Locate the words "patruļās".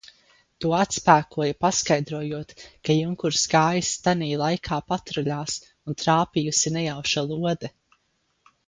4.95-5.63